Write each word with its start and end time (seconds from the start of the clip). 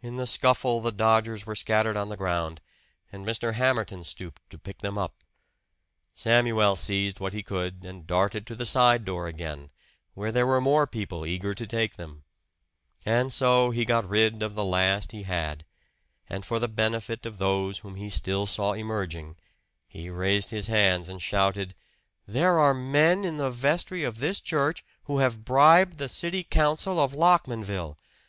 In 0.00 0.16
the 0.16 0.26
scuffle 0.26 0.80
the 0.80 0.90
dodgers 0.90 1.46
were 1.46 1.54
scattered 1.54 1.96
on 1.96 2.08
the 2.08 2.16
ground; 2.16 2.60
and 3.12 3.24
Mr. 3.24 3.54
Hamerton 3.54 4.02
stooped 4.02 4.42
to 4.50 4.58
pick 4.58 4.78
them 4.78 4.98
up. 4.98 5.22
Samuel 6.14 6.74
seized 6.74 7.20
what 7.20 7.32
he 7.32 7.44
could 7.44 7.84
and 7.84 8.04
darted 8.04 8.44
to 8.48 8.56
the 8.56 8.66
side 8.66 9.04
door 9.04 9.28
again, 9.28 9.70
where 10.14 10.32
there 10.32 10.48
were 10.48 10.60
more 10.60 10.88
people 10.88 11.24
eager 11.24 11.54
to 11.54 11.64
take 11.64 11.94
them. 11.94 12.24
And 13.06 13.32
so 13.32 13.70
he 13.70 13.84
got 13.84 14.08
rid 14.08 14.42
of 14.42 14.56
the 14.56 14.64
last 14.64 15.12
he 15.12 15.22
had. 15.22 15.64
And 16.28 16.44
for 16.44 16.58
the 16.58 16.66
benefit 16.66 17.24
of 17.24 17.38
those 17.38 17.78
whom 17.78 17.94
he 17.94 18.10
still 18.10 18.46
saw 18.46 18.72
emerging, 18.72 19.36
he 19.86 20.10
raised 20.10 20.50
his 20.50 20.66
hands 20.66 21.08
and 21.08 21.22
shouted: 21.22 21.76
"There 22.26 22.58
are 22.58 22.74
men 22.74 23.24
in 23.24 23.36
the 23.36 23.48
vestry 23.50 24.02
of 24.02 24.18
this 24.18 24.40
church 24.40 24.84
who 25.04 25.18
have 25.18 25.44
bribed 25.44 25.98
the 25.98 26.08
city 26.08 26.42
council 26.42 26.98
of 26.98 27.12
Lockmanville! 27.12 27.96